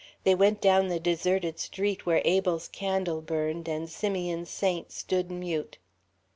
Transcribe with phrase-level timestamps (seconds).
[0.23, 5.77] They went down the deserted street where Abel's candle burned and Simeon's saint stood mute.